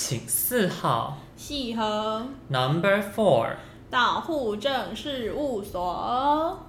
[0.00, 1.18] 请四号。
[1.36, 2.24] 细和。
[2.46, 3.56] Number four。
[3.90, 6.64] 到户政事务所。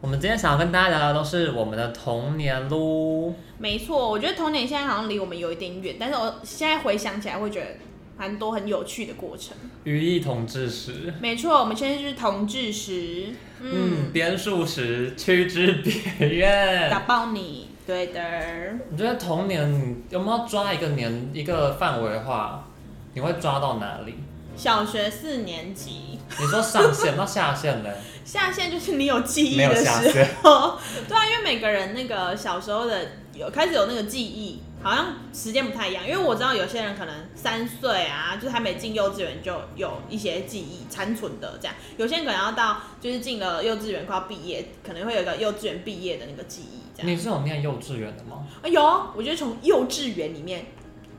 [0.00, 3.34] 我们今天想要跟大家聊聊都是我们的童年喽。
[3.58, 7.66] 没错，我觉得童年现在好像离我们有一点远，但是我现在回想起来会觉得
[8.16, 9.56] 蛮多很有趣的过程。
[9.82, 11.12] 语义同志时。
[11.20, 13.30] 没错，我们现在就是同志时。
[13.60, 16.88] 嗯，编数时，趋之别院。
[16.88, 18.20] 打爆你，对的。
[18.90, 22.64] 你觉得童年有没有抓一个年一个范围的话，
[23.12, 24.14] 你会抓到哪里？
[24.56, 26.18] 小学四年级。
[26.38, 27.90] 你说上线，到下线呢？
[28.24, 30.78] 下线就是你有记忆的时候。
[31.06, 32.98] 对啊，因为每个人那个小时候的
[33.34, 36.06] 有开始有那个记忆，好像时间不太一样。
[36.06, 41.74] 因为我知道有些人可能三岁啊，就是还没进幼稚园就有一些记忆残存的这样。
[41.96, 47.10] 有些人可能要到就是进了幼稚园快要毕业，可能会有一个幼稚园毕业的那个记忆这样。
[47.10, 48.46] 你是有念幼稚园的吗？
[48.62, 48.82] 啊有，
[49.16, 50.66] 我觉得从幼稚园里面。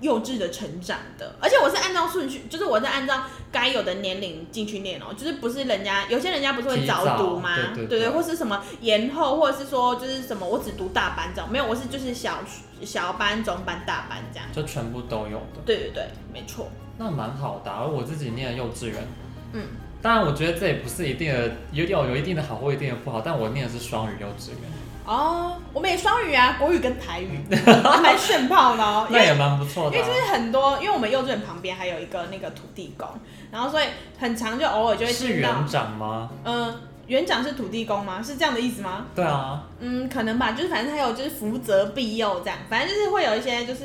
[0.05, 7.55] 幼稚的成长的，而且我是按照顺序，就是我是按照该有的年龄进去念哦，就是不是人家有些人家不是会早读吗？
[7.75, 12.39] 对对或是什么延后，或者是说就是什么我只读大班这样，没有，我是就是小
[12.83, 15.61] 小班、中班、大班这样，就全部都有的。
[15.65, 16.69] 对对对，没错。
[16.97, 19.07] 那蛮好的，而我自己念的幼稚园，
[19.53, 19.63] 嗯，
[20.01, 24.59] 当然我觉得这也不是一定的，有有有一定的好或一定的不好，但我念的是双语幼稚园。
[25.05, 29.07] 哦，我们也双语啊，国语跟台语， 还蛮炫炮的哦。
[29.09, 29.95] 那也蛮不错的。
[29.95, 33.07] 因为就是很多，因为我们幼稚园旁边还有一个那个土地公，
[33.51, 33.85] 然后所以
[34.17, 35.13] 很长就偶尔就会。
[35.13, 36.29] 是园长吗？
[36.43, 38.21] 嗯，园长是土地公吗？
[38.21, 39.05] 是这样的意思吗？
[39.15, 39.63] 对啊。
[39.79, 43.83] 嗯，可能吧，就是反正他有就是福泽庇佑这样，反正就是会有一些就是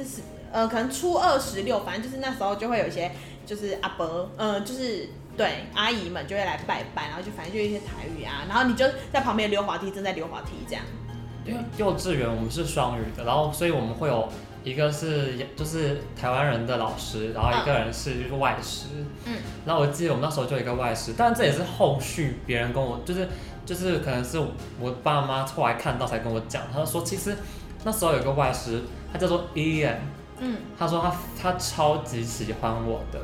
[0.51, 3.11] 呃，可能初二十六，反正就是那时候就会有一些
[3.45, 10.83] 就是阿伯，嗯，就是对阿姨们就会来拜拜，然后就反正就一些台语啊，然后你就在旁边溜滑梯，正在溜滑梯这样。
[11.51, 14.29] 因为幼稚园我们是双语的，然后所以我们会有
[14.63, 18.87] 一个是就是台湾人的老师，然后一个人是就是外师。
[19.27, 19.35] 嗯。
[19.67, 23.29] 然后我记得我们那时候就有一个外师，但这也是后续别人跟我就是
[23.67, 24.39] 就是可能是
[24.79, 27.37] 我爸妈后来看到才跟我讲，他说其实
[27.85, 29.97] 那时候有一个外师，他叫做 Ian。
[30.39, 30.57] 嗯。
[30.79, 33.21] 他说他他超级喜欢我的。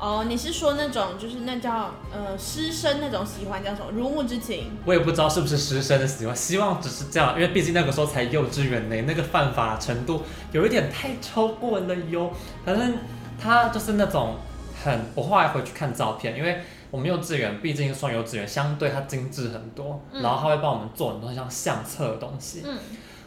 [0.00, 4.70] 哦，你是说那种就是那叫呃师生那种喜欢叫什么如沐之情？
[4.84, 10.22] 我也不知道是不是师生的喜欢，希望只是这样，因为毕竟那个时候才幼稚园呢，那个犯法程度
[10.52, 12.30] 有一点太超过了哟。
[12.64, 12.94] 反正
[13.40, 14.36] 他就是那种
[14.84, 16.60] 很，我后来回去看照片，因为
[16.92, 22.78] 我们幼稚园毕竟算幼稚园，相对它精致很多，嗯、然后他会帮我们做很多像相册的东西，嗯，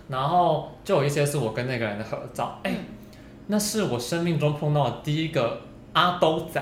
[0.08, 2.86] 然后就有一些是我跟那个人的合照，哎、嗯，
[3.48, 5.60] 那是我生命中碰到的第一个。
[5.94, 6.62] 阿兜仔，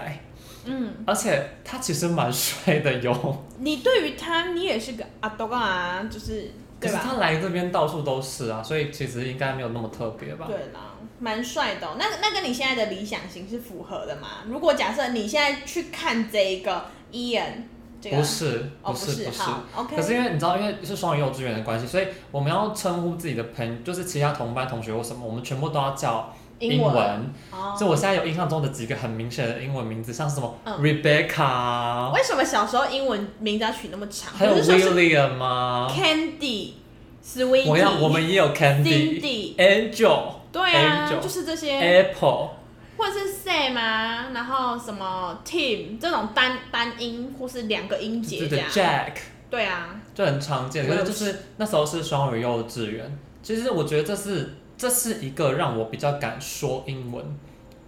[0.65, 3.43] 嗯，而且他其实蛮帅的哟。
[3.59, 6.97] 你对于他，你也是个阿兜啊，就是，对吧？
[6.97, 10.45] 可是他来这边到处都是啊，所以其实应该没有那么特别吧？
[10.47, 11.95] 对啦，蛮帅的喔。
[11.99, 14.43] 那那跟你现在的理想型是符合的嘛？
[14.47, 17.63] 如果假设你现在去看这个 Ian，
[18.01, 19.41] 这个不是，不是，不是。
[19.75, 19.95] OK。
[19.95, 26.33] 可是因为你知道，因为是双语幼稚园的关系，所以我们要称呼自己的朋友，就是其他同班同学或什么，我们全部都要叫。
[26.59, 27.33] 英文，
[27.77, 27.91] 所以、oh.
[27.91, 32.11] 我现在有印象中的几个很明显的英文名字，像是什么、嗯、Rebecca。
[32.13, 34.33] 为什么小时候英文名字要取那么长？
[34.33, 37.65] 还有 William 吗？Candy，Sweetie。
[37.65, 40.33] 我要，我们也有 Candy，Angel。
[40.51, 41.79] 对啊，Angel, 就是这些。
[41.79, 42.49] Apple，
[42.97, 48.69] 或者是 Sam 啊，然后什么 Tim 这种单单音或是两个音节这样。
[48.69, 49.13] Jack。
[49.49, 50.85] 对啊，就很常见。
[50.85, 54.55] 可是就是那时候是双语幼稚园，其实我觉得这是。
[54.79, 57.23] 这是一个让我比较敢说英文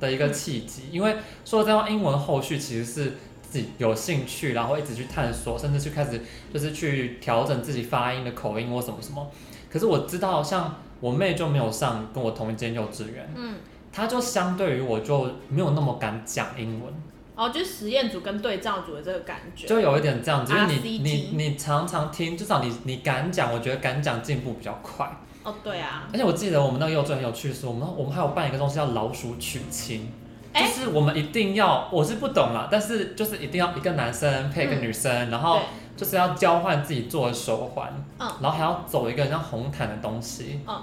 [0.01, 1.15] 的一个契机，因为
[1.45, 6.21] 说这样英文后续其实是自己有兴趣，然后一直去探索，甚至去开始
[6.53, 9.31] 就是去调整自己发音的口音或什么什么。
[9.71, 13.55] 可是我知道，像我妹就没有上跟我同一间幼稚园，嗯，
[13.93, 16.93] 她就相对于我就没有那么敢讲英文。
[17.33, 25.09] 哦，就是实验组跟对照组的这个感觉，就有一点这样子，因为你你你常常听，至少你你敢讲，我觉得敢讲进步比较快。
[25.43, 30.07] 哦，对啊，而且我记得我们那个幼稚园很有趣的是，我们我们还有办一个东西叫老鼠娶亲，
[30.53, 35.59] 欸、就是我们一定要，我是不懂啦，但是就是一定要一个男生配一个女生，嗯、然后
[35.97, 40.75] 就是要交换自己做的手环，嗯，然后还要走一个像红毯的东西，嗯，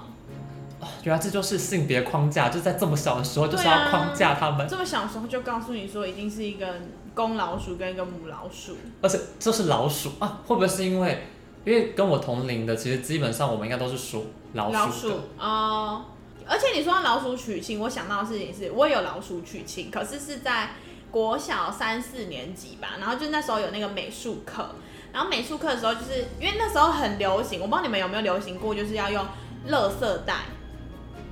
[0.81, 6.67] 哦，原来这就是性别框架，就在这么小的时候就是要框架他们，这么小的时候就告诉你说一定是一个
[7.13, 11.23] 公老鼠跟一个母老鼠，而且这是老鼠啊，会不会是因为？
[11.65, 14.73] 因为跟我同龄的，其实基本上我们应该都是属老鼠。
[14.73, 16.05] 老鼠哦，
[16.47, 20.71] 而且你说老鼠娶亲，我想到的事情是，我也有老鼠娶亲，可是是在
[21.11, 22.95] 国小三四年级吧。
[22.99, 24.69] 然后就那时候有那个美术课，
[25.11, 29.23] 然后美术课的时候，就是因为那时候很流行，我不知道你们有没有流行过，就是要用
[29.69, 30.35] 垃圾袋，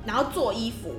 [0.06, 0.94] 然后做衣服，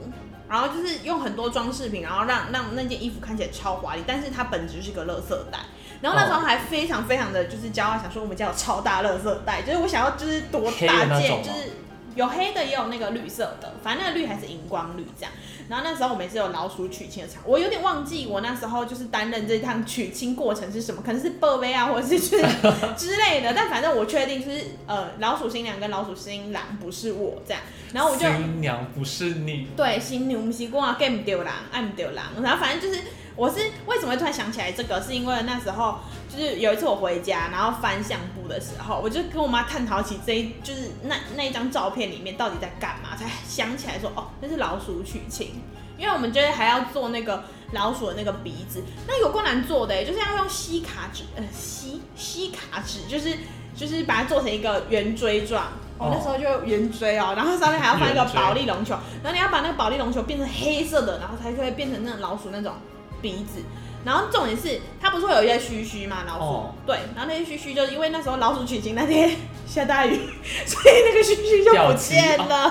[0.48, 5.58] 然后就是用很多装饰品，然后让让那件衣服看起来超华丽，但是它本质是个垃圾袋。
[6.00, 11.72] 然后那时候还非常非常的就是骄傲，想说我们家有超大垃圾袋，就是我想要就是多大件，就是
[12.14, 15.32] 有黑的也有那个绿色的，反正那个绿还是荧光绿这样。
[15.68, 22.18] 然后那时候我们也是有老鼠娶亲的场，我有点忘记我那时候就是担任这趟娶亲过程是什么，可能是报备啊，或者是
[22.96, 23.52] 之类的。
[23.54, 27.62] 但反正我确定就是呃老鼠新娘跟老鼠新郎不是我这样。
[27.92, 29.68] 然后我就新娘不是你。
[29.76, 32.16] 对，新娘不是我啊，更不丢人，爱不丢人。
[32.42, 33.02] 然后反正就是
[33.38, 45.62] 我是为什么会突然想起来这个，是因为那时候就是有一次我回家，然后翻相簿的时候，我就跟我妈探讨起这一就是那那一张照片里面到底在干嘛，才想起来说哦，那是老鼠娶亲。
[45.96, 53.36] 因为我们就是还要做那个老鼠的那个鼻子，那有够难做的，就是要用吸卡纸，呃，吸吸卡纸，就是
[53.74, 55.66] 就是把它做成一个圆锥状。
[55.98, 58.94] 我、哦、那时候就圆锥哦，然后上面还要放一个保利龙球，
[59.24, 62.74] 然后你要把那个保利龙球变成黑色的，然后才会变成那种老鼠那种
[63.20, 63.62] 鼻子。
[64.04, 69.36] 然后重点是它不是会有一些须须嘛，老鼠、哦、对，然后那些须须就是因为那时候老鼠娶亲那天
[69.66, 70.14] 下大雨，
[70.64, 72.70] 所以那个须须就不见了。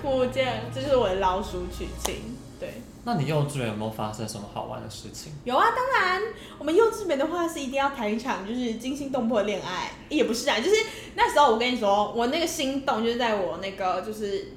[0.00, 2.36] 不见， 这就是我的老鼠娶亲。
[2.60, 5.32] 对，那你幼稚园有没有发生什么好玩的事情？
[5.44, 6.22] 有啊，当然，
[6.58, 10.76] 我们幼稚园的话是一定要谈一场就是惊心动魄的恋爱，也不是啊，就是
[11.16, 14.52] 那时候我跟你说，我那个心动就是在我那个就是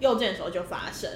[0.00, 1.08] 幼稚园的时候就发生。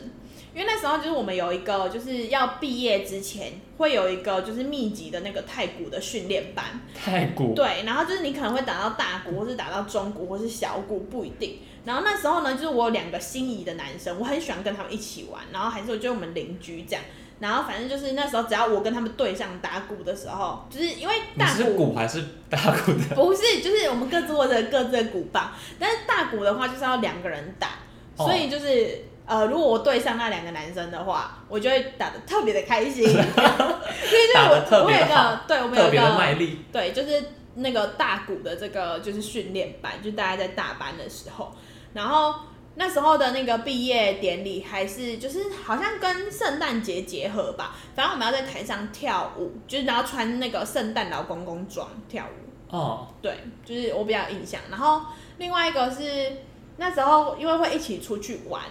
[0.57, 6.65] 因为那时候就是我们有一个就是要毕业之前会有一个就是密集的那个太鼓的训练班。
[6.99, 7.53] 太鼓。
[7.55, 11.59] 对，然后就是你可能会打到大鼓，或是打到中鼓，或是小鼓，不一定。
[11.85, 15.43] 然后那时候呢，就是我有两个心仪的男生，我很喜欢跟他们一起玩。
[15.53, 17.05] 然后还是我觉得我们邻居这样。
[17.39, 21.63] 然后反正就是那时候只要我跟他们对上打鼓的时候，就是因为大鼓。
[21.63, 23.13] 是鼓还是打鼓的？
[23.15, 25.53] 不是，就是我们各自握着各自的鼓棒。
[25.79, 27.73] 但是大鼓的话就是要两个人打，
[28.17, 29.05] 所以就是。
[29.29, 37.23] 哦呃，如果我对上那两个男生的话，我就会打得特别的开心， 因为就是我我有一个，对我们有一个卖力，对，就是
[37.57, 41.53] 那个大鼓的这个就是训练班，就大家在大班的时候，
[41.93, 42.37] 然后
[42.77, 55.03] 那时候的那个毕业典礼还是就是好像跟圣诞节结合吧，反正我们要在台上跳舞，就是然后穿那个圣诞老公公装跳舞，哦，对，就是我比较有印象，然后
[55.39, 56.37] 另外一个是
[56.77, 58.63] 那时候因为会一起出去玩。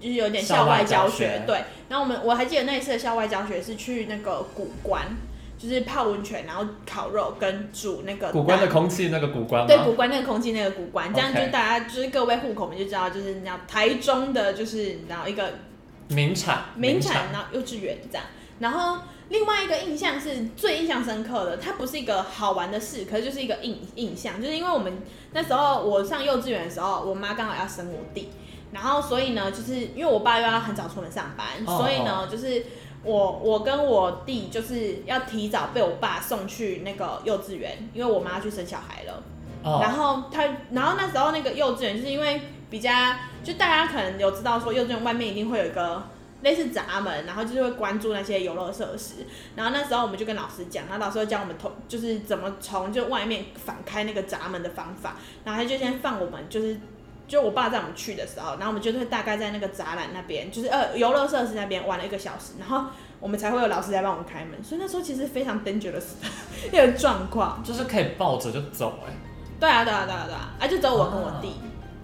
[0.00, 1.62] 就是有点校外教学，对。
[1.88, 5.06] 然后我们我还记得那一次的校外教学是去那个古关，
[5.58, 8.30] 就是泡温泉，然后烤肉跟煮那个。
[8.30, 9.66] 古关的空气那个古关吗？
[9.66, 15.50] 对，古关那个空气那个古关，这样就大家就是各位户口们就知道，就是你知道台中的就是然后一个
[16.08, 18.26] 名产名产，然后幼稚园这样。
[18.58, 18.98] 然后
[19.30, 24.92] 另外一个印象是最印象深刻的，它不是一个好玩的事，可是就是一个印印象，就是因为我们
[25.32, 28.28] 那时候我上幼稚园的时候，我妈刚好要生我弟。
[28.70, 32.30] 然后，所以呢，就是因为我爸又要很早出门上班，oh, 所以呢，oh.
[32.30, 32.62] 就是
[33.02, 39.22] 我我跟我弟就是要提早被我爸送去那个幼稚园，因为我妈去生小孩了。
[39.64, 39.82] Oh.
[39.82, 42.90] 然后他，然后那时候那个幼稚园就是因为比较，
[43.42, 46.02] 就大家可能有知道说幼稚园外面一定会有一个
[46.42, 49.26] 类似闸门，然后就是会关注那些游乐设施。
[49.56, 56.78] 然后那时候我们就跟老师讲，然后老师会教我们从就是怎么从就外面反开那个闸门的方法，然后他就先放我们就是。
[57.28, 62.88] 就我爸带我们去的时候，然后我们就会大概在那个栅栏那边，就是呃游乐设施那边玩了一个小时，然后
[63.20, 64.64] 我们才会有老师来帮我们开门。
[64.64, 69.16] 所以那时候其实非常 dangerous 的一个状况，就是可以抱着就走哎、欸。
[69.60, 71.52] 对啊对啊对啊对啊，啊就只有我跟我弟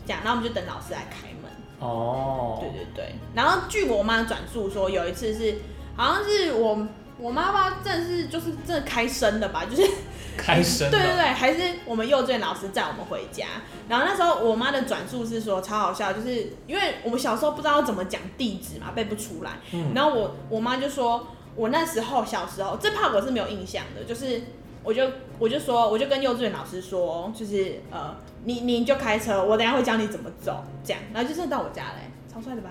[0.07, 1.51] 这样，然后我们就等老师来开门。
[1.81, 2.59] 哦。
[2.61, 5.57] 对对对，然后据我妈转述说，有一次是
[5.97, 6.87] 好像是我
[7.25, 9.91] 我妈妈真的是就是真的开声的吧，就是。
[10.37, 10.91] 开声。
[10.91, 13.47] 对对对，还是我们幼稚园老师载我们回家。
[13.89, 19.53] 然后那时候我妈的转述是说超好笑，就是因为我们小时候不知道怎么讲地址嘛，背不出来。
[19.73, 19.93] 嗯。
[19.95, 21.27] 然后我我妈就说，
[21.57, 24.43] 我那时候小时候这怕我是没有印象的，就是
[24.83, 31.01] 我就我就说我就跟幼稚园老师说，就是呃你你就开车，我等下会教你怎么走，这样。
[31.15, 32.71] 然后就真的到我家嘞，超帅的吧？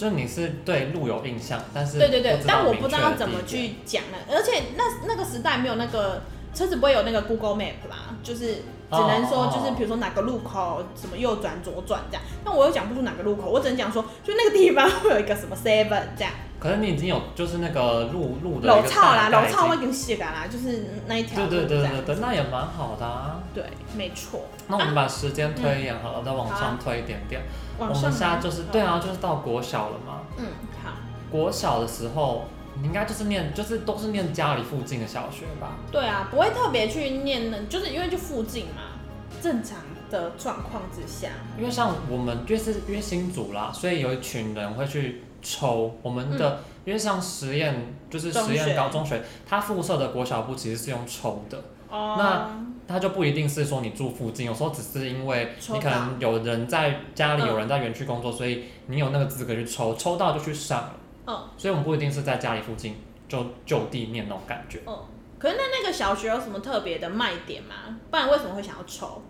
[0.00, 6.22] 就你是对路有印象，但是对对对，但我不知道怎么去讲呢，而且那那个时代没有那个。
[6.52, 8.54] 车子不会有那个 Google Map 啦，就是
[8.90, 16.32] 只能说就是比如说哪个路口什么右转左转这样，那我又讲不出哪个路口，我只能讲说就那个地方会有一个什么 Seven 这样。
[16.60, 21.46] 可是你已经有就是那个路路的路草啦，路草我已经写啦，就是那一条。
[21.46, 23.40] 对对对对对，那也蛮好的啊。
[23.52, 23.64] 对，
[23.96, 24.42] 没错。
[24.68, 27.40] 那我们把时间推延好了，再往上推一点点。
[27.78, 30.20] 我们现在就是对啊，就是到国小了嘛。
[30.36, 30.44] 嗯，
[30.84, 30.92] 好。
[31.32, 32.44] 国小的时候。
[32.80, 35.76] 你应该就是念，就是都是念家里附近的小学吧？
[35.90, 38.96] 对啊，不会特别去念，就是因为就附近嘛，
[39.42, 51.62] 正常的状况之下，因为像我们就是因为新组啦，所以有一群人会去抽我们的，嗯、因为像实验就是实验高中学，它附设的国小部其实是用抽的。
[51.88, 52.16] 哦。
[52.18, 52.50] 那
[52.86, 60.94] 它就不一定是说你住附近，有时候只是因为你可能有人在家里，有人在园区工作，嗯、所以你有那个资格去抽，抽到就去上了。
[61.26, 61.42] 嗯。
[61.56, 62.96] 所以我们不一定是在家里附近
[63.28, 64.80] 就就地念那种感觉。
[64.86, 64.96] 嗯。
[65.38, 67.98] 可是那那个小学有什么特别的卖点吗？
[68.10, 69.22] 不然为什么会想要抽？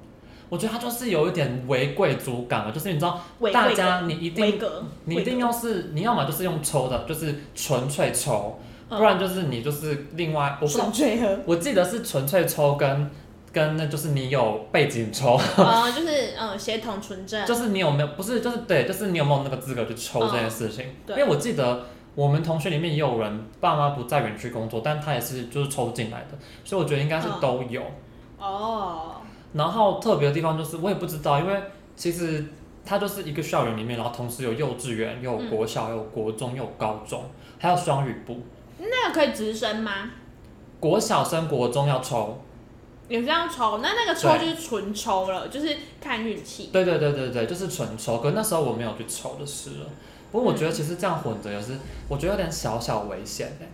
[0.51, 3.19] 我觉得他就是有一点微贵族感了，就是你知道，
[3.53, 4.61] 大家你一定
[5.05, 10.73] 你一定要是你要么就是用抽的，就是纯粹抽，不然就是你就是另外我不
[11.47, 13.11] 我记得是纯粹抽跟
[13.53, 21.87] 跟那就是你有背景抽，哦， 就是嗯协同纯正，就是你有没有不是就是对，就是你有没有那个资格去抽这件事情，因为我记得。
[22.17, 27.81] 我们同学里面也有人爸妈不在园区工作，但他也是就是抽进来的，所以我觉得应该是都有。
[28.37, 29.15] 哦。
[29.53, 31.63] 然后特别的地方就是我也不知道，因为
[31.97, 32.45] 其实
[32.85, 37.25] 它就是一个校园里面，然后同时有幼稚园，又有国小，又有国中，又有高中，
[37.59, 38.39] 还有双语部。
[38.79, 40.11] 那个可以直升吗？
[40.79, 42.41] 国小升国中要抽。
[43.09, 46.71] 也是这样抽，那那个抽就是纯抽了，就是看运气。
[46.73, 48.19] 对对对对对，就是纯抽。
[48.19, 49.87] 可那时候我没有去抽的事了。
[50.31, 51.77] 不过我觉得其实这样混着也是，
[52.09, 53.67] 我觉得有点小小危险哎。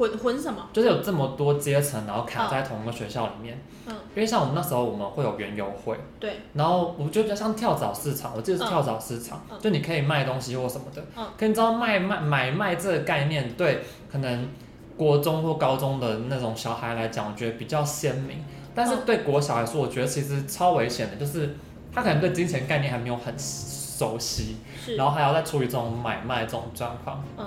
[0.00, 0.66] 混混什么？
[0.72, 3.62] 就是有这么多阶层，然后卡在同一个学校里面。
[3.86, 3.94] 嗯。
[4.14, 5.94] 因为像我们那时候，我们会有园游会。
[6.18, 6.40] 对。
[6.54, 11.04] 然后我觉得比较像跳蚤市场，我记得是跳蚤市场，就你可以卖东西或什么的。
[11.16, 11.26] 嗯。
[11.38, 14.48] 可你知道卖卖买卖这个概念，对可能
[14.96, 18.42] 国中或高中的那种小孩来讲，我觉得比较鲜明。
[18.74, 21.56] 但是对国小来说，我觉得其实超危险的，就是
[21.92, 27.22] 他可能对金钱概念还没有很熟悉，是然后还要再处理这种买卖这种状况。
[27.36, 27.46] 嗯，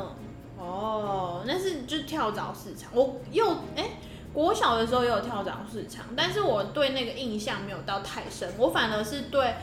[0.83, 2.89] 哦，那是就是跳蚤市场。
[2.93, 3.91] 我又哎、欸，
[4.33, 8.51] 国小的时候也有跳蚤市场，但是我对那个印象没有到太深。
[8.57, 9.55] 我反而是对，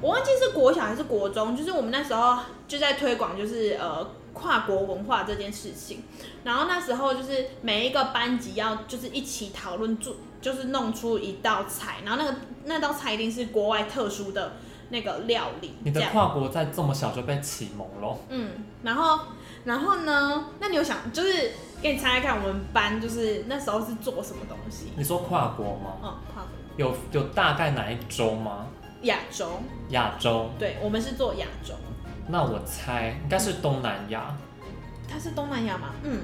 [0.00, 6.04] 我忘记是国小还是国中，就是我们那时候就在推广，就是呃跨国文化这件事情。
[6.44, 14.52] 然后那时候就是每一个班级要就是一起讨论做，就是弄出一道菜，然后那个那道菜一定是国外特殊的。
[14.92, 18.18] 那个料理，你的跨国在这么小就被启蒙了。
[18.28, 18.50] 嗯，
[18.82, 19.20] 然后，
[19.64, 20.46] 然后呢？
[20.58, 21.52] 那你有想，就是
[21.82, 24.92] 给你猜猜看，我们班就是那时候是做什么东西？
[24.96, 25.96] 你说跨国吗？
[26.02, 26.50] 嗯，跨国。
[26.76, 28.66] 有有大概哪一州吗？
[29.02, 29.50] 亚洲。
[29.90, 30.50] 亚洲。
[30.58, 31.74] 对，我们是做亚洲。
[32.28, 34.34] 那我猜应该是东南亚。
[35.08, 35.90] 它是东南亚吗？
[36.02, 36.20] 嗯。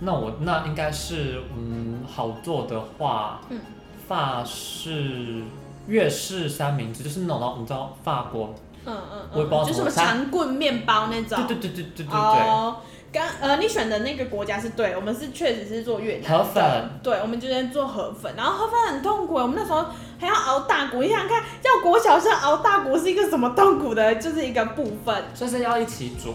[0.00, 3.60] 那我那应该是嗯，好做的话，嗯，
[4.06, 5.42] 法式。
[5.86, 8.54] 粤式三明治就是那种，你知道法国，
[8.86, 11.38] 嗯嗯嗯，就什么长棍面包那种。
[11.46, 12.14] 对对对对对对对。
[12.14, 12.76] 哦，
[13.12, 16.30] 刚呃，你选的那个国家是对，我们是确实是做越南。
[16.30, 16.62] 河粉。
[17.02, 19.86] 对，我们就在做河粉，然后河粉很痛苦，我们那时候
[20.20, 25.24] 还要熬大骨，你想想看，要国小生熬大骨是一个什么痛苦的，就是一个部分。
[25.34, 26.34] 所以是要一起煮。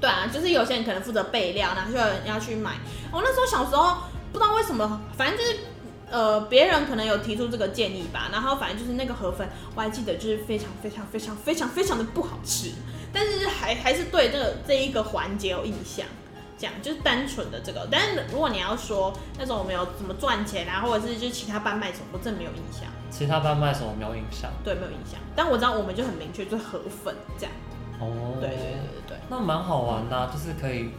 [0.00, 2.72] 对啊，就是有些人可能负责备料，然后就有人要去买。
[3.12, 3.98] 我那时候小时候
[4.32, 5.56] 不知道为什么，反正就是。
[6.10, 12.72] 呃，别人可能有提出这个建议吧，然后反正就是那个河粉，我还记得就是非常非常非常非常非常的不好吃，
[13.12, 16.04] 但是还还是对这个这一个环节有印象，
[16.58, 17.86] 这样就是单纯的这个。
[17.90, 22.90] 但是如果你要说那种我们有怎么赚钱啊，或者是就是其他班卖什么，我真的没有印象。
[23.10, 24.50] 其他班卖什么没有印象？
[24.64, 25.20] 对，没有印象。
[25.36, 27.54] 但我知道我们就很明确，就是河粉这样。
[28.00, 30.90] 哦，对对对对对，那蛮好玩的啊，就是可以。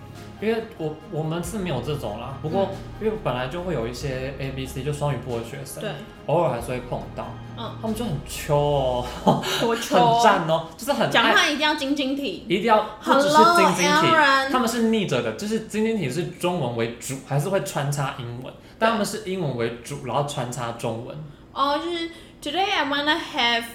[0.42, 2.70] 因为我我们是没有这种啦，不过
[3.00, 5.92] 因为本来就会有一些 A B C 就双语部的学生，对，
[6.26, 14.08] 偶尔还是会碰到，嗯，他们就很秋哦，多 秋，很赞哦，就是很讲话一定要晶晶体，一定要不只是晶晶体，
[14.52, 21.16] 他们是逆着的，就是晶晶体是中文为主，还是会穿插英文，但他们是英文为主，然后穿插中文。
[21.54, 22.10] 哦，就是
[22.42, 23.66] Today I wanna have，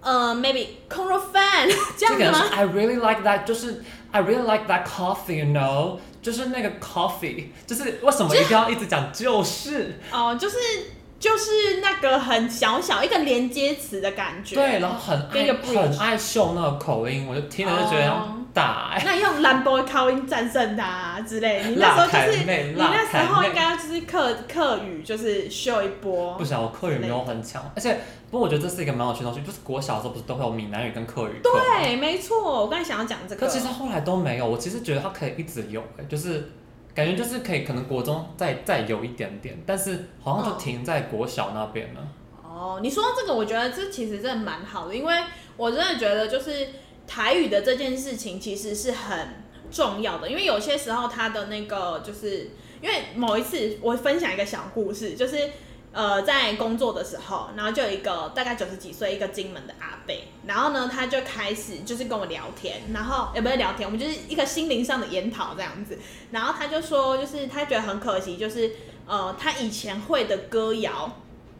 [0.00, 1.68] 呃，maybe Coral fan
[1.98, 3.82] 这样子吗？I really like that，就是
[4.14, 5.98] I really like that coffee，you know。
[6.22, 10.00] 就是那个 coffee，就是为什么一定要一直讲就是。
[10.10, 10.56] 哦，就是
[11.20, 18.98] 就是那个很小小一个连接词的感觉，对，然后很爱很爱秀那个口音，我就听了就觉得要打。
[19.04, 26.34] 那用兰博的口音战胜他之类，你那时候就是你那时候应该就是客客语就是秀一波。
[26.34, 27.98] 不行，我客语没有很强，而且。
[28.30, 31.52] 不过我觉得这是一个蛮有趣的东西，就是国小的时候不是都会有闽南语跟客语课？
[31.52, 33.46] 对，没错，我刚才想要讲这个。
[33.46, 36.50] 可其实后来都没有，我其实觉得它可以一直有，就是
[36.92, 42.00] 感觉就是可以，可能国中再再有一点点，但是好像就停在国小那边了。
[42.42, 45.14] 哦，你说到这个，我觉得这其实真的蛮好的，因为
[45.56, 46.70] 我真的觉得就是
[47.06, 55.50] 台语的这件事情其实是很重要的，因为有些时候他的那个就是因为某一次我分享一个小故事，就是。
[55.96, 60.12] 呃，在工作的时候，然后就有一个大概九十几岁一个金门的阿伯，
[60.44, 65.96] 然后呢，他就开始就是跟我聊天，然后也不是聊天，我们就是一个心灵上的研讨这样子。
[66.32, 68.72] 然后他就说，就是他觉得很可惜，就是
[69.06, 71.12] 呃，他以前会的歌谣，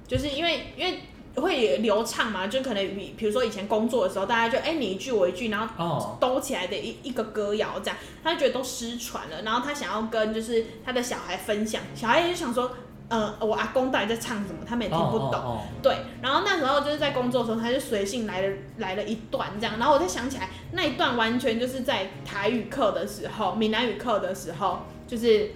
[0.09, 1.03] 就是因为因为
[1.37, 12.71] 会流畅嘛，就可能比比如说以前工作的时候，大家就哎你一句我一句，然后兜起来的一一个歌谣这样，他就觉得都失传了，然后他想要跟就是他的小孩分享，小孩也就想说。
[13.07, 14.61] 呃，我阿公到底在唱什么？
[14.67, 15.35] 他们也听不懂。
[15.35, 15.61] Oh, oh, oh.
[15.83, 25.51] 对，然后那时候就是在工作的时候，他就随性来了来了一段这样，然后我才想起来那一段完全就是在台语课的时候，闽南语课的时候，就是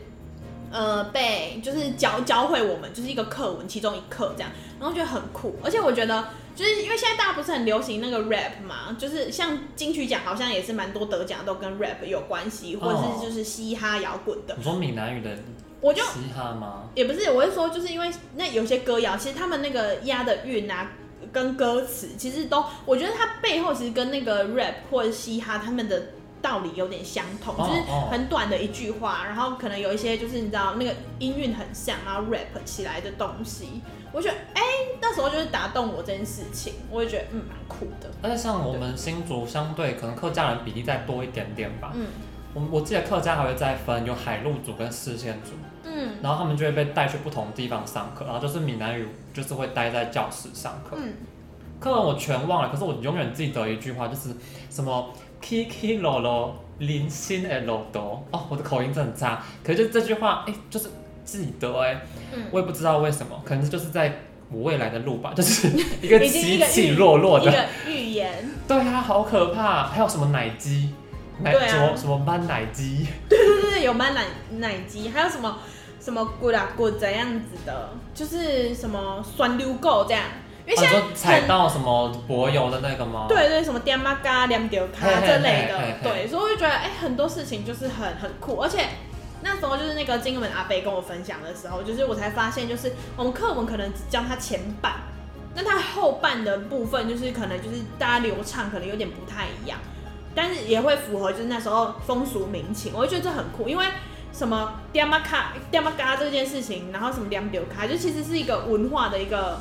[0.70, 14.54] 呃被就是教教会我们就是一个课文其中一课这样，然后觉得很酷，而且我觉得就是因为现在大家不是很流行那个 rap 嘛，就是像金曲奖好像也是蛮多得奖都跟 rap 有关系，或者是就是嘻哈摇滚的。
[14.56, 15.30] 你说闽南语的？
[15.80, 16.88] 我就嘻哈吗？
[16.96, 20.90] 也不是，我是说，就是因为那有些歌谣，其实他们那个押的韵啊，
[21.32, 26.02] 跟歌词其实都，我觉得它背后其实跟那个 rap 或者嘻哈他们的
[26.42, 38.10] 道理有点相同，就是很短的一句话，然后可能有一些就是你知道那个音韵很像，然后 rap 起来的东西，我觉得哎、欸，那时候就是打动我这件事情，我也觉得嗯蛮酷的。
[38.22, 41.92] 而且像我们新竹相对可能客家人比例再多一点点吧。
[41.94, 42.06] 嗯。
[42.54, 45.50] 我我记得客家还会再分有海陆族跟四线族，
[45.84, 51.12] 嗯，然后他们就会被带去不同地方上课，然后就是闽南语就是会待在教室上课，嗯，
[51.78, 54.34] 课文我全忘了，可是我永远记得一句话，就是
[54.70, 60.88] 什么 Kiki 罗罗零星诶罗多哦，我的口音真的很差，可是就这句话哎、欸，就是
[61.24, 62.00] 记得哎、欸，
[62.34, 65.68] 嗯，我也不知道为什么，可能就是在我未来的路吧， 就是
[66.00, 67.50] 一个起起落落的。
[67.50, 70.94] 一个预言，对啊，好可怕，还有什么奶鸡？
[71.40, 73.06] 奶对啊，什么班奶鸡？
[73.28, 74.24] 对对对，有班奶
[74.58, 75.58] 奶鸡，还有什么
[76.00, 80.24] 什么 good 啊 good 这样子的，就是什么酸溜狗这样。
[80.68, 83.24] 因为现在、啊、踩到什么柏油的那个吗？
[83.26, 88.84] 对对，什么点嘛嘎、两丢卡这类的，对，所以我就觉得哎、欸，很多事情就是很很酷，而且
[89.40, 94.92] 那时候就是那个金门阿伯跟我分享的时候，就是我才发现，就是我们课文可能只教他前半，
[95.54, 99.78] 那他后半的部分就是可能就是大家流畅，可能有点不太一样。
[100.34, 103.86] 但是也会符合就是那时候风俗民情，我就觉得这很酷，因为
[104.32, 109.58] 什么爹妈卡爹妈嘎这件事情，然后什么两丢卡，就其实是一个文化的一个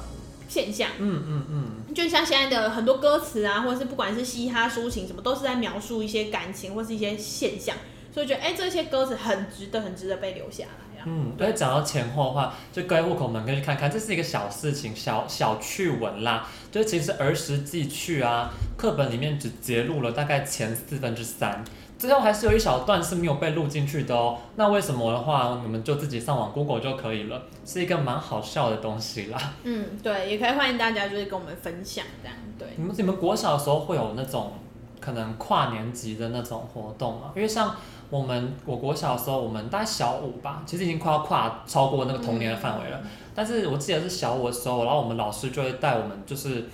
[0.48, 0.90] 现象。
[0.98, 7.76] 嗯嗯嗯，就像现在的很多歌词啊，或者是不管是嘻哈抒情什么，都是在描述一些感情或是一些现象，
[8.14, 10.88] 所以觉得哎、欸，这些歌词很值得，很值得被留下来。
[11.10, 16.46] 嗯，对，讲到前后的话，就各位户口们可以去看看，这是一个小事情，小小趣闻啦。
[16.70, 21.64] 就其实儿时记趣啊，课本里面只节录了大概前四分之三，
[21.98, 24.38] 最后还是有一小段是没有被录进去的哦。
[24.56, 29.38] 那为什么的话，你们就自己上网 Google 就可以了，是一个蛮好笑的东西啦。
[29.64, 32.38] 嗯，对，也可以欢迎大家就是跟我们分享这样。
[32.58, 34.54] 对，你们你们国小的时候会有那种
[35.00, 37.32] 可能跨年级的那种活动吗？
[37.36, 37.76] 因为像。
[38.10, 42.98] 我们我国小的时候，我们大概小五吧，其实已经快要跨超过那个童年的范围了。
[43.04, 46.70] 嗯、但是我记得是小五的时候，然后我们老师就会带我们，就是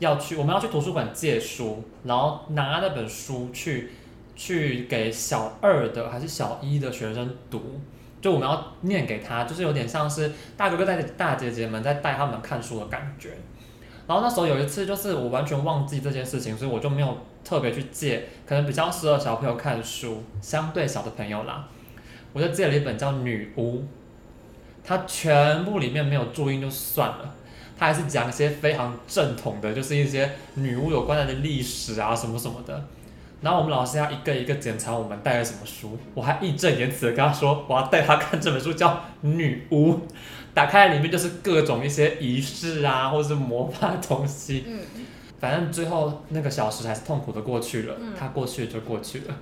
[0.00, 3.92] 要去我们要去图书馆借书，然后拿那本书去
[4.34, 7.80] 去给小二的还是小一的学生读，
[8.20, 13.30] 就我们要念给他，就是有点像是大哥哥带大姐姐们在带他们看书的感觉。
[14.06, 21.68] 然后那时候有一次，就是我完全忘记这件事情，所以我就没有特别去借，可能比较适合小朋友看书，相对小的朋友啦，
[22.32, 23.78] 我就借了一本叫《女巫》，
[24.82, 27.34] 它全部里面没有注音就算了，
[27.78, 32.84] 它还是讲一些非常正统的，就是一些女巫有关的历史啊什么什么的。
[33.42, 38.88] 然后我们老师要一个一个检查我们带了什么书，我还义正言辞的跟他说，我要带他看这本书叫
[39.22, 39.92] 《女巫》。
[40.54, 44.64] 打开里面就是各种一些仪式啊，或者是魔法的东西。
[44.66, 44.80] 嗯，
[45.40, 47.96] 反正最后那个小时还是痛苦的过去了。
[47.98, 49.34] 嗯，它过去就过去了。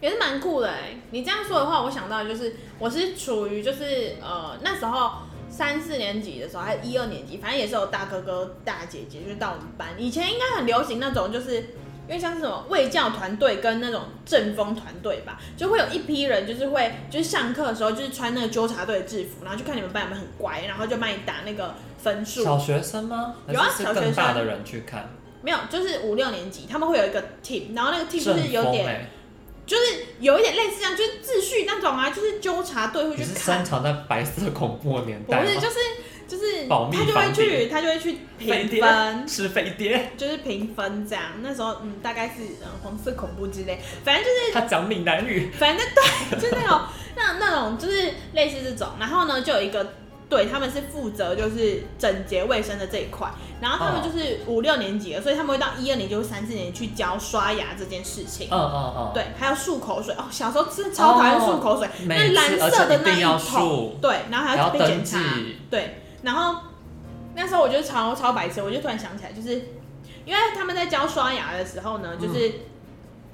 [0.00, 5.10] 也是蛮酷的哎，你这样说的话，我想到就是我是处于就是呃那时候
[5.48, 9.88] 三四年级的时候，还是一二年级，反正也是有大哥哥大姐姐，就是到我们班。
[9.98, 11.70] 以前应该很流行那种就是。
[12.10, 22.42] 因为像是什么卫教团队跟那种政风团队吧，就会有一批人，就是会就是上课的时候就是穿那个纠察队的制服，然后就看你们班有没有很乖，然后就帮你打那个分数。
[22.42, 23.36] 小学生吗？
[23.46, 24.34] 有啊，小学生。
[24.34, 25.08] 的人去看。
[25.40, 29.08] 没有，就是五六年级，他们会有一个 team，然后那个 team 就是有点，欸、
[29.64, 29.82] 就是
[30.18, 33.34] 有一点类似这样，就是秩序那种啊，就是纠察队会去看。
[33.34, 35.40] 是擅长在白色恐怖的年代。
[35.40, 35.76] 不是，就是。
[36.30, 41.24] 就是他就会去，他就会去评分，吃飞碟，就是评分这样。
[41.42, 45.84] 那时候，嗯，大概是嗯黄色恐怖之类，反正就是他讲闽南语，反正
[46.30, 46.80] 对，就是 那种
[47.16, 48.90] 那那种就是类似这种。
[49.00, 49.94] 然后呢，就有一个
[50.28, 53.28] 对，他们是负责就是整洁卫生的这一块，
[53.60, 58.46] 然后他们就是五六年级了，所以他们会到一二年级或三四年级去教刷牙这件事情。
[58.48, 59.10] 嗯嗯嗯。
[59.12, 65.18] 对，还有漱口水哦，小时候真的超讨厌漱口水，那蓝色的那一桶，对，然后还要被检查，
[65.68, 66.60] 对，然后
[67.34, 69.54] 那时候我就超超白痴，我就突然想起来，就是
[70.24, 72.52] 因为他们在教刷牙的时候呢，就是。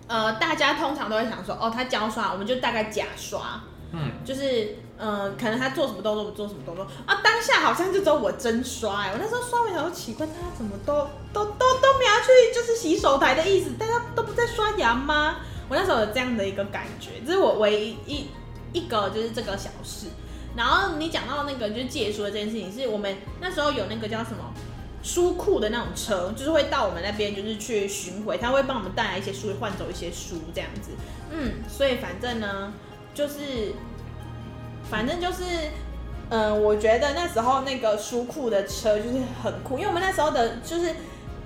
[0.09, 10.95] 呃，大家通常都会想说，哦，他教刷，我们就大概假刷，嗯，就是，呃，可能他做什么动作，我做什么动作啊，当下好像就只有我真刷，哎，我那时候刷完以后奇怪，大家怎么都
[11.33, 15.39] 都都都没有去，就是洗手台的意思，大家都不在刷牙吗？
[15.69, 18.31] 我那时候有这样的一个感觉，这是我唯一一
[18.73, 20.07] 一个就是这个小事。
[20.57, 24.53] 然后你讲到那个就是借书的这件事情，是我们那时候有那个叫什么？
[25.03, 30.91] 书库的那种车，就是会到我们那边，就是去巡回，他会帮我们带来一些书，换走一些书这样子。
[31.31, 32.75] 嗯，所以反正呢，
[33.15, 33.73] 就是，
[34.91, 35.45] 反正就是，
[36.31, 40.93] 嗯、我觉得那时候那个书库的车就是很酷，因为我们那时候的，就是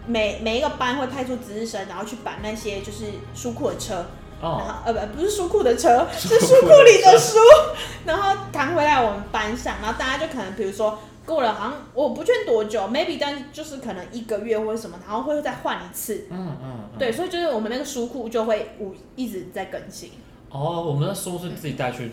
[0.07, 4.07] 每每一个班会派出值日生，然后去把那些就是书库的车，
[4.40, 7.38] 然后呃不不是 书库的车，是书库里的书，
[8.07, 10.98] 然后扛回来我们班上，然后大家就可能比如说。
[11.26, 16.26] 过了好像我不确定多久，maybe 但就是可能一个月或者什么，然后会再换一次。
[16.29, 16.74] 嗯嗯。
[16.92, 20.11] 嗯对，所以就是我们那个书库就会五一直在更新。
[20.48, 22.12] 哦，我们的书是自己带去，嗯、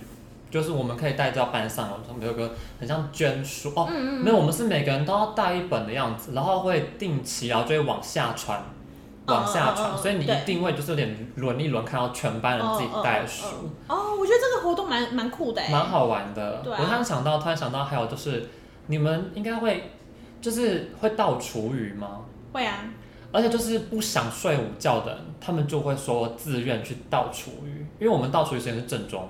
[0.51, 8.61] 就是我们可以带到班上，我们有个很像捐书哦，嗯嗯没有，我们是每个人都要带一本的样子，然后会定期，然后就会往下传，
[9.27, 13.45] 往下传，嗯、所以你一定会就是有点轮一轮，看到全班人自己带的书。
[13.87, 16.61] 哦，我觉得这个活动蛮蛮酷的，蛮好玩的。
[16.63, 18.43] 对、啊，我突然想到，突然想到还有就是。
[18.89, 19.91] 你们应该会，
[20.39, 22.21] 就是会倒厨余吗？
[22.53, 22.85] 会啊，
[23.33, 29.27] 而且就是不想睡午觉的人，他们就会说自愿去倒厨余，因为我们倒厨余时间是正中午，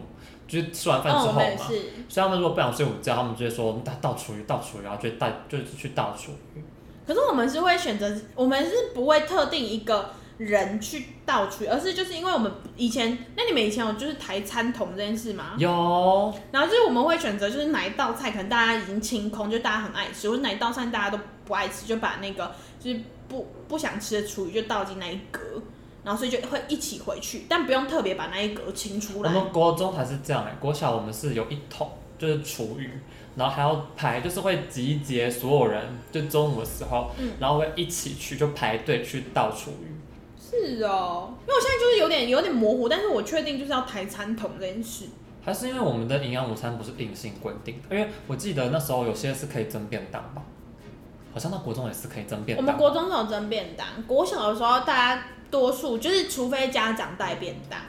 [0.47, 6.63] 就是吃完饭之后嘛，哦、所以他们如果不想睡午觉，他们就会说倒倒厨余，倒厨余，然后就带就是去倒厨余。
[7.08, 10.12] 可是我们是会选择，我们是不会特定一个。
[10.38, 15.56] 人去倒厨余，而是就是因为我们以前，那你们以前有就是抬餐桶这件事吗？
[15.58, 16.32] 有。
[16.52, 25.41] 然后就是我们会选择，就是哪一道菜可能大家已经清空，就大家很爱吃，或者哪一道菜大家都不爱吃，就把那个就是不不想吃的厨余就倒进那一格，
[26.04, 29.34] 然后所以就会一起回去，但不用特别把那一格清出来。
[29.34, 31.89] 我们国中才是这样哎、欸，国小我们是有一桶
[32.20, 32.91] 就是厨余，
[33.38, 39.95] 然后还要排，就是会集结所有人，就中午的时候，嗯、然后会一起去就排队去倒厨余。
[40.39, 45.06] 是哦，因为我现在就是有点有点模糊，但是我确定就是要抬餐桶这件事。
[45.45, 47.95] 还是因为我们的营养午餐不是硬性规定的？
[47.95, 50.41] 因为我记得那时候有些是可以蒸便当吧，
[51.32, 52.65] 好像那国中也是可以蒸便当。
[52.65, 57.80] 我们国中是有蒸便当，国小的时候大家多数就是除非家长带便当。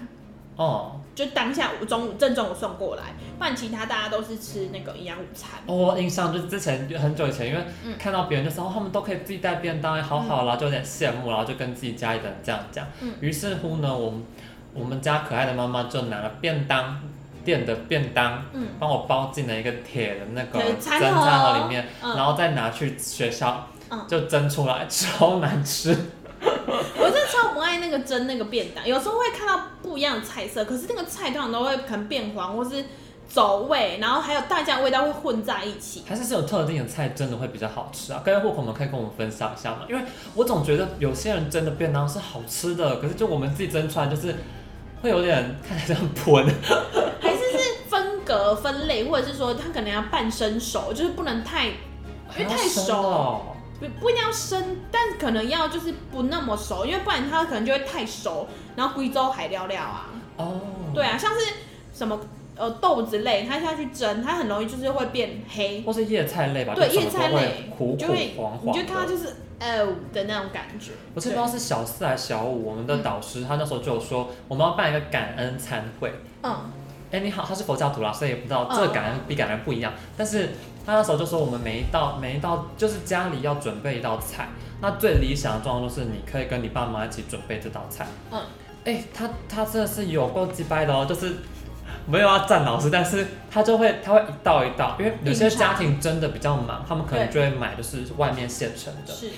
[0.58, 5.50] 哦，就当下午中午正中午送过来，不然其他大家都是吃那个营养午餐。
[5.66, 7.64] 哦，我印象就是之前很久以前，因为
[7.96, 12.84] 看到别人就说、嗯、哦，他们都可以自己带便当，好好啦，就有点羡慕，然后就跟自己家里的人这样讲。
[13.00, 14.24] 嗯，于是乎呢，我们
[14.74, 17.00] 我们家可爱的妈妈就拿了便当
[17.44, 25.96] 店的便当，嗯，帮我包进了一个铁的那个蒸餐盒里面，嗯、然后再拿去学校，嗯，就蒸出来，超难吃。
[26.98, 32.85] 我真的超不爱那个蒸那个便当，有时候会看到不一样的菜色，可是那个菜通常都会可能变黄或是
[33.28, 36.02] 走味，然后还有大家的味道会混在一起。
[36.07, 38.22] 还是是有特定的菜真的会比较好吃啊？
[38.24, 39.81] 各位户口们可以跟我们分享一下吗？
[39.88, 40.02] 因为
[40.35, 44.35] 我总觉得有些人蒸的便当是好吃的，可是就我们自己蒸出来就是
[45.02, 46.54] 会有点看起来很喷。
[47.20, 51.74] 还是是分隔分类，或者是说它可能要半生熟，就是不能太因
[52.38, 53.54] 为太熟。
[53.80, 60.06] 不不一定要生，但可能要就是不那么熟，因为不然它可能就会太熟，然后贵州海料料啊。
[60.36, 60.44] 哦。
[60.44, 60.94] Oh.
[60.94, 61.40] 对啊，像是
[61.92, 62.18] 什么
[62.56, 65.82] 呃豆子类，它下去蒸，它很容易就是会变黑。
[65.82, 66.74] 或是叶菜类吧。
[66.74, 70.92] 对，叶菜类苦苦黄黄，你就看它就是呃的那种感觉。
[71.14, 76.12] 我记得不知道是小四还是小五，我们的导师他那时候就有说，我们要办一个感恩餐会。
[76.42, 76.72] 嗯。
[77.12, 80.48] 哎，你好，他是佛教徒啦，所以也不知道这个感恩比感恩不一样，但是。
[80.88, 84.48] 他那时候就说，我们每一道每一道就是家里要准备一道菜，
[84.81, 88.07] 那最理想的状况就是你可以跟你爸妈一起准备这道菜。
[88.31, 88.40] 嗯，
[88.87, 91.31] 哎、欸，他他真的是有够鸡掰的哦，就是
[92.07, 99.12] 没有要赞老师，但是他就会他会一道一道，因为有些家庭真的比较忙，他们可能就会买就是外面现成的。
[99.12, 99.29] 是，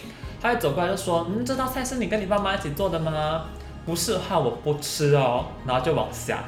[0.40, 3.46] 他会走过来就说，嗯，这道菜是你跟你爸妈一起做的吗？
[3.84, 6.44] 不是的话我不吃哦，然后就往下。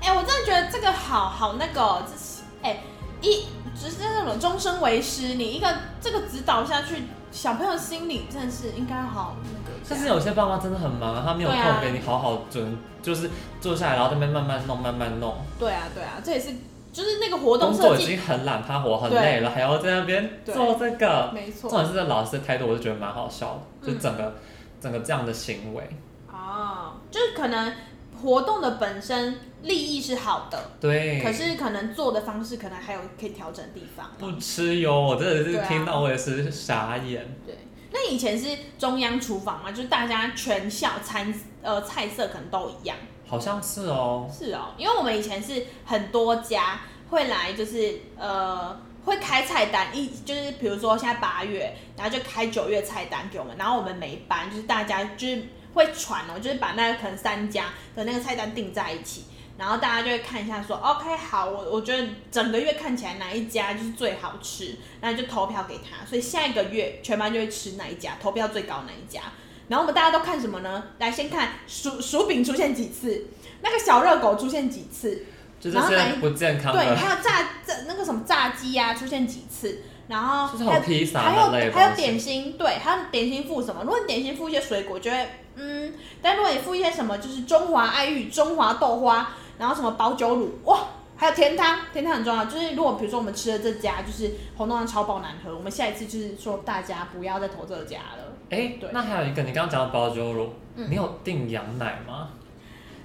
[0.00, 2.80] 哎、欸，我真的觉得这个好好那个，这是哎、欸、
[3.20, 3.44] 一。
[3.80, 5.66] 只是那种终身为师，你一个
[6.02, 9.78] 这个指导下去，小朋友心里真的是应该好那个。
[9.88, 15.34] 但是有些爸妈真的很忙啊，他没有空给你好好准，啊、就是坐下来然后在那边慢慢弄，慢慢弄。
[15.58, 16.50] 对啊，对啊，这也是
[16.92, 21.70] 就是那个活动设计工作已经很懒趴活很累了，还要在那边做这个，没错。
[21.70, 24.34] 重点是这老师的态度，我就觉得蛮好笑的，就整个、嗯、
[24.78, 25.88] 整个这样的行为。
[26.30, 27.72] 哦，就是可能
[28.22, 34.10] 活动的本身利益是好的，对，可是可能做的方式可能还有可以调整的地方。
[34.18, 37.26] 不吃哟，我真的是听到我也是傻眼。
[37.46, 37.58] 对，
[37.92, 42.96] 那以前是中央厨房嘛，就是大家全校餐呃菜色可能都一样。
[43.26, 46.80] 好像是哦，是哦，因为我们以前是很多家
[47.10, 55.42] 会来，就是呃会开菜单，一就是比如说现在八月，然后就开九月菜单给我们，然后我们每一班就是大家就是
[55.74, 59.24] 会传哦，就是把那个可能三家的那个菜单订在一起，
[59.58, 69.20] 然后大家就会看一下说，OK 好，我我觉得整个月看起来哪一家就是最好吃，然后就投票给他，所以下一个月全班就会吃哪一家，投票最高哪一家。
[69.68, 70.82] 然后我们大家都看什么呢？
[70.98, 73.28] 来，先看薯薯饼出现几次，
[73.62, 75.24] 那个小热狗出现几次，
[75.62, 76.84] 然后来不健康的。
[76.84, 83.84] 对，还有炸炸那个什么炸鸡呀、啊、出现几次，然后还有披萨还有还有点心，对，还有点心附什么？
[83.84, 85.28] 如果你点心附一些水果，就会
[85.60, 85.92] 嗯，
[86.22, 90.78] 但如果你附一些什么，就是中华爱玉、中华豆花，然后什么保酒乳，哇！
[91.16, 92.46] 还有甜汤，甜汤很重要。
[92.46, 98.32] 就是如果比如说我们吃的这家就是红豆汤超爆难喝，我们下一次就是说大家不要再投这家了。
[98.48, 98.88] 哎、欸，对。
[98.90, 102.30] 那还有一个，你刚刚讲的保酒乳，嗯、你有订羊奶吗？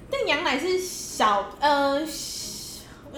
[0.09, 2.01] 订羊奶是小呃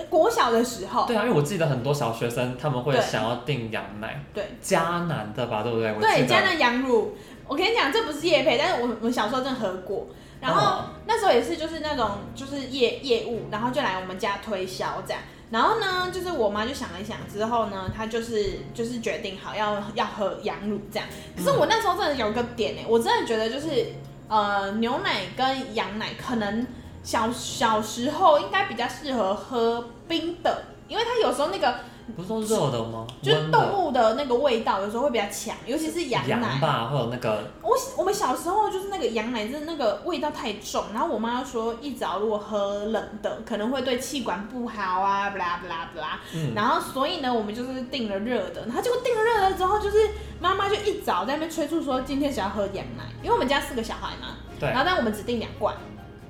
[0.10, 1.06] 国小的时候。
[1.06, 5.94] 对啊，因为我记得很多小学生他们会想要订羊奶，对，嘉南的吧，对不对？
[6.00, 7.16] 对，嘉南羊乳。
[7.48, 10.08] 我跟你讲，这不是夜配，但是我我小时候真的喝过。
[10.40, 15.22] 然后那时候也是就是那种就是业业务，然后就来我们家推销这样。
[15.50, 21.08] 然后呢，就是我妈就想了一想之后呢，她就是就是决定好要要喝羊乳这样。
[21.36, 23.88] 可是我那时候真的有个点哎，我真的觉得就是
[24.28, 26.68] 呃牛奶跟羊奶可能
[27.02, 31.76] 小小时候应该比较适合喝冰的，因为它有时候那个。
[32.16, 33.06] 不是说热的吗？
[33.22, 36.30] 就是动物的那个味道有时候会比较强，尤其是羊奶。
[36.30, 37.44] 羊吧，或者那个。
[37.62, 46.20] 我我们小时候就是那个羊奶，就是那个味道太重，然后我妈说一早如果喝冷的，可能会对气管不好啊，不啦不啦不啦。
[46.34, 46.54] 嗯。
[46.56, 49.98] 然后所以呢，我们就是订了热的，然后结果订了热了之后，就是
[50.40, 54.38] 妈妈就一早在那边催促说今天想要喝羊奶，因为我们家四个小孩嘛。
[54.60, 54.70] 对。
[54.70, 55.76] 然后但我们只订两罐。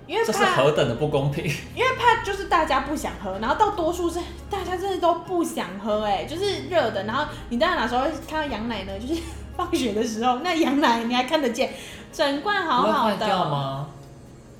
[0.08, 1.43] 因为怕，这是何等的不公平！
[1.76, 7.04] 因为怕就是大家不想喝，然后到多数是大家真的都不想喝，哎，就是热的。
[7.04, 8.98] 然后你到哪时候会看到羊奶呢？
[8.98, 9.22] 就是
[9.58, 11.74] 放学的时候，那羊奶你还看得见，
[12.12, 12.93] 整罐好好的。
[12.93, 13.88] 不会坏掉吗？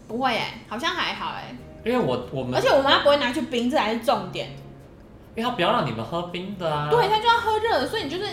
[0.07, 1.55] 不会哎，好像还好哎。
[1.86, 4.49] 因为我我们，而且我妈不会拿去冰，这才是重点。
[5.36, 6.89] 因为她不要让你们喝冰的啊。
[6.91, 8.25] 对，她就要喝热的，所以你就是。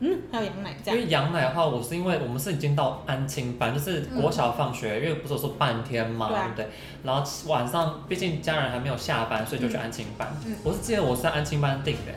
[0.00, 0.98] 嗯，还有羊奶这样。
[0.98, 6.68] 因为羊奶的话，我是因为我们是已经到安亲班，就是国小放学，嗯、因为不是说半天嘛，对，不对？
[7.04, 10.28] 然后晚上毕竟家人还没有下班，所以就去安亲班。
[10.46, 12.12] 嗯、我是记得我是在安亲班订的，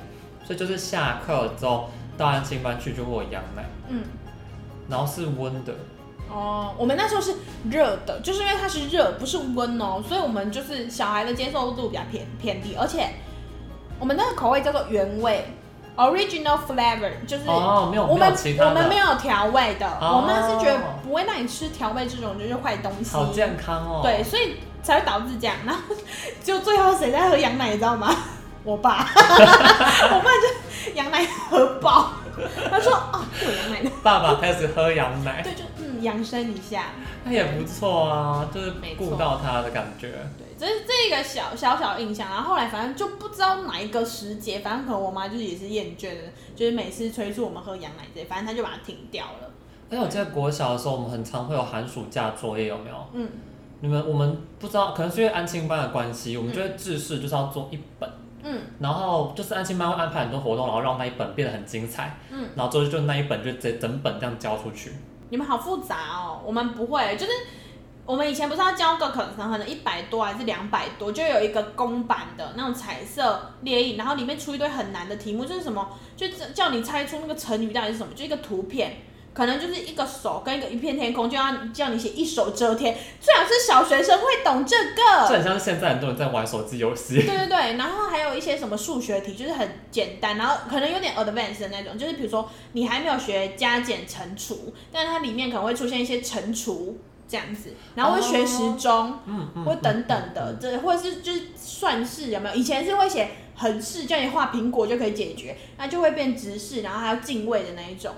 [0.46, 3.64] 所以就是下课之后到安亲班去就会有羊奶。
[3.90, 4.04] 嗯。
[4.90, 5.74] 然后是温的。
[6.30, 7.36] 哦，我们那时候是
[7.70, 13.08] 热的，就是因为它是热，不是温哦，所以我们就是小孩的接受度比较偏偏低，而且
[14.00, 15.46] 我们那个口味叫做原味。
[15.98, 23.12] Original flavor 就是哦，没有我们我们没有调味的，我们是觉得不会让你吃调味这种就是坏东西。
[23.12, 24.02] 好健康哦。
[24.04, 25.56] 对，所以才会导致这样。
[25.66, 25.82] 然后
[26.44, 28.16] 就最后谁在喝羊奶，你知道吗？
[28.64, 30.30] 我爸， 我爸
[30.86, 32.12] 就羊奶喝爆。
[32.70, 35.42] 他说：“哦，有羊奶的。”爸爸开始喝羊奶。
[35.42, 36.84] 对，就嗯养生一下。
[37.24, 40.10] 那也不错啊，就是顾到他的感觉。
[40.38, 42.30] 对，这是这一个小小小印象。
[42.30, 49.52] 然后后来反正就不知道哪一个时节，反正可能我妈就是也是厌倦了，就是每次催促我们喝羊奶这些，反正她就把它停掉了。
[49.90, 52.96] 哎，我记得国小的时候，我们很常会有寒暑假作业，有没有？
[53.14, 53.30] 嗯。
[53.80, 58.10] 你们我们不知道，可能是因为安亲班的关系，我们觉得制式就是要做一本。
[58.44, 58.60] 嗯。
[58.80, 62.18] 然后就是安亲班会安排很多活动，然后让那一本变得很精彩。
[62.32, 62.50] 嗯。
[62.56, 64.92] 然后之后就那一本就整整本这样交出去。
[65.30, 67.32] 你们好复杂哦，我们不会，就是
[68.08, 79.04] 我们以前不是要交个可能可能一百多还是两百多，就有一个公版的那种彩色列印，然后里面出一堆很难的题目，就是什么，就叫你猜出那个成语到底是什么，就一个图片。
[79.34, 85.28] 可能就是一个手跟一个一片天空，就要叫你写一手遮天，最好是小学生会懂这个。
[85.28, 87.18] 这很像是现在很多人在玩手机游戏。
[87.18, 102.56] 对对对，然后还有一些什么数学题，就是很简单，然后可能有点 advanced 的那种，就是比如说你还没有学加减乘除，但是它里面可能会出现一些乘除这样子，然后会学时钟，嗯嗯，会等等的，这或者是就是算式有没有？
[102.56, 108.14] 以前是会写横式，叫你画苹果就可以解决，那就会变直式，然后还要进位的那一种。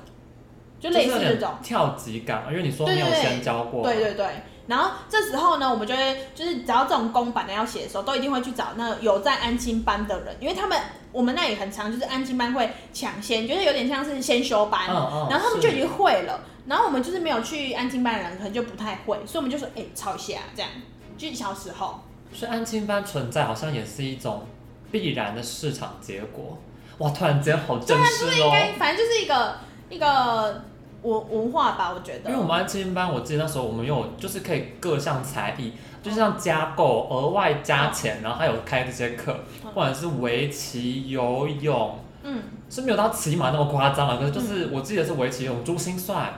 [0.80, 3.84] 就类似这种跳级感，因为你说没有先教过。
[3.84, 4.26] 对对对，
[4.68, 10.80] 然后这时候呢，我们就会就是只要这种公版的要写的时候，都一定会去找那有在安亲班的人，因为他们
[11.12, 20.72] 我们那里很常，就是安亲班会抢先，就是有点像是先修班，嗯嗯、然后他们就已经会了，然后我们就是没有去安亲班的人可能就不太会，所以我们就说哎、欸、抄一下这样，
[21.18, 22.00] 就小时候。
[22.32, 24.46] 所以安亲班存在好像也是一种
[24.92, 26.58] 必然的市场结果。
[27.00, 28.46] 哇，突然间好正式哦。
[28.46, 29.58] 应该反正就是一个
[29.90, 30.64] 一个。
[31.02, 32.30] 文文化吧，我觉得。
[32.30, 35.72] 因为我们安亲班，我记得那时候我们有就是可以各项才艺，
[36.04, 39.34] 就是像加购、额外加钱，然后还有开这些课，
[39.74, 46.34] 或者是围棋、游泳，嗯，是没有到骑马那么夸张啊，可是就是我记得是围棋、游泳、珠心算。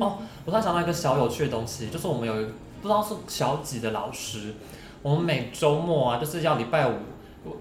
[0.00, 2.34] 哦，我突然想到一个小有趣的东西，就是我们有
[2.82, 4.54] 不知道是小几的老师，
[5.02, 6.94] 我们每周末啊，就是要礼拜五，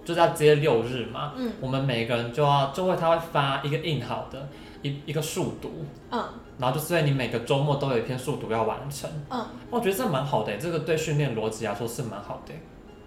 [0.04, 4.48] 就是要接六日嘛，嗯，我们每个人就要就会他会发一个印好的。
[4.82, 6.24] 一一个数独，嗯，
[6.60, 12.54] 然后就是你每个周末都有一篇数独要完成，嗯，我觉得这蛮好的，这个对训练逻辑来说是蛮好的。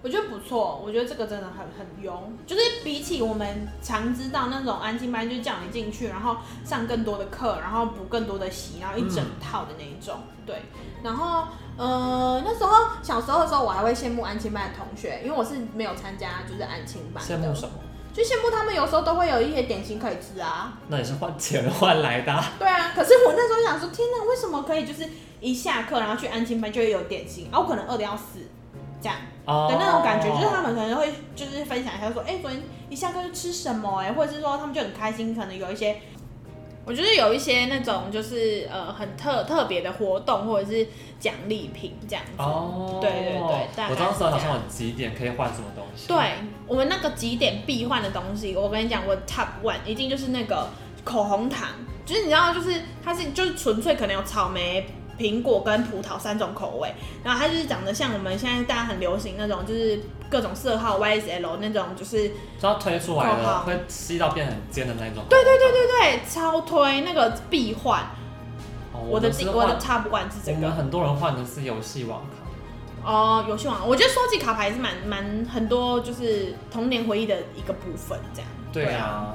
[0.08, 10.62] 我觉得不错，我觉得这个真的很很优，就是比起我们常知道那种安亲班，就叫你进去，然后上更多的课，然后补更多的习，然后一整套的那一种，嗯、对。
[11.02, 17.22] 然后，呃，那时候小时候的时候，我还会羡慕安亲班的同学，因为我是没有参加就是安亲班。
[17.22, 17.74] 羡慕什么？
[18.14, 22.44] 就羡慕他们有时候都会有一些点心可以吃啊，那也是换钱换来的。
[22.58, 25.06] 对啊，可是我那时候想说，天哪，为什么可以就是
[25.38, 28.40] 一下课然后去安亲班就会有点心，啊，我可能饿的要死，
[29.02, 29.18] 这样
[29.68, 35.96] 的那种感觉，就是他们可能会就是分享一下说，哎，昨天一下课就吃什么哎，或者是说他们就很开心，可能有一些。
[36.84, 40.88] 我觉得有一些那种就是呃很特特别的活动或者是
[41.20, 42.32] 奖励品这样子。
[42.38, 43.84] 哦，对对对。
[43.90, 46.08] 我当时好像有几点可以换什么东西。
[46.08, 46.16] 对，
[46.66, 50.66] 我们那个几点必换的东西，我跟你讲，我 top one 一定就是那个
[51.04, 51.68] 口红糖，
[52.06, 54.86] 就是你知道，就是它是就是纯粹可能有草莓。
[55.18, 60.00] 苹果跟葡萄三种口味，然后它就是长得像我们现在大家很流行那种，就是
[60.30, 65.24] 各种色号 YSL 那种，就是只要推出来的会吸到变很尖的那种。
[65.28, 68.00] 对对对对对，超推那个必换。
[68.92, 70.56] 哦，我的我的 top one 是这个。
[70.56, 73.10] 我们很多人换的是游戏王卡。
[73.10, 78.50] 哦，游戏王，我觉得收集卡牌是蛮蛮很多，就是童年回忆的一个部分，这样。
[78.72, 79.34] 对啊。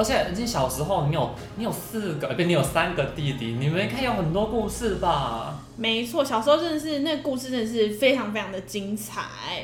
[0.00, 5.54] 而且你小时候，你有你有四个，不，你有三个弟弟，你们应该有很多故事吧？
[5.76, 9.20] 没错，小时候真的是那个故事真的是非常非常的精彩。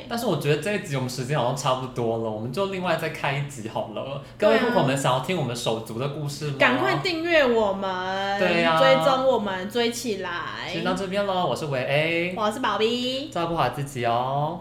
[0.07, 4.21] 但是我觉得这一集我们时间好像差不多了，我们就另外再开一集好了。
[4.37, 6.55] 各位朋友们想要听我们手足的故事吗？
[6.59, 10.31] 赶快订阅我们，对呀、啊，追踪我们，追起来。
[10.71, 14.59] 先到这边喽，我是维 A，我是宝 B，照顾好自己哦。